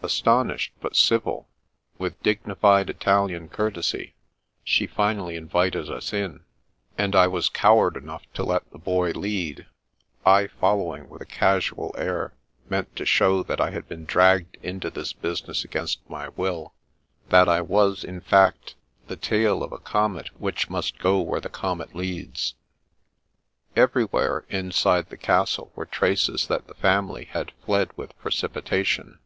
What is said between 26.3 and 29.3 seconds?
that the family had fled with precipitation.